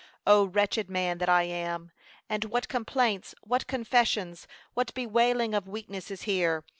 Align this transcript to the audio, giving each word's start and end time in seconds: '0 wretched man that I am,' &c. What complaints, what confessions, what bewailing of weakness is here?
'0 0.27 0.45
wretched 0.45 0.89
man 0.89 1.19
that 1.19 1.29
I 1.29 1.43
am,' 1.43 1.91
&c. 2.31 2.47
What 2.47 2.67
complaints, 2.67 3.35
what 3.43 3.67
confessions, 3.67 4.47
what 4.73 4.91
bewailing 4.95 5.53
of 5.53 5.67
weakness 5.67 6.09
is 6.09 6.23
here? 6.23 6.63